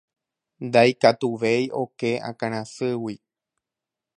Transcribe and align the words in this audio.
Ndaikatuvéi 0.67 1.61
oke 1.81 2.09
akãrasýgui. 2.29 3.15